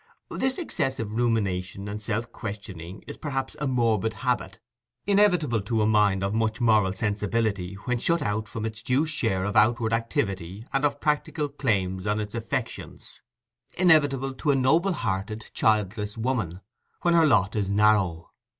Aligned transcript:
This 0.31 0.57
excessive 0.57 1.11
rumination 1.11 1.87
and 1.87 2.01
self 2.01 2.31
questioning 2.31 3.03
is 3.05 3.17
perhaps 3.17 3.55
a 3.59 3.67
morbid 3.67 4.13
habit 4.25 4.57
inevitable 5.05 5.61
to 5.61 5.83
a 5.83 5.85
mind 5.85 6.23
of 6.23 6.33
much 6.33 6.59
moral 6.59 6.91
sensibility 6.91 7.75
when 7.75 7.99
shut 7.99 8.23
out 8.23 8.47
from 8.47 8.65
its 8.65 8.81
due 8.81 9.05
share 9.05 9.43
of 9.45 9.55
outward 9.55 9.93
activity 9.93 10.65
and 10.73 10.85
of 10.85 10.99
practical 10.99 11.47
claims 11.49 12.07
on 12.07 12.19
its 12.19 12.33
affections—inevitable 12.33 14.33
to 14.33 14.49
a 14.49 14.55
noble 14.55 14.93
hearted, 14.93 15.51
childless 15.53 16.17
woman, 16.17 16.61
when 17.03 17.13
her 17.13 17.27
lot 17.27 17.55
is 17.55 17.69
narrow. 17.69 18.31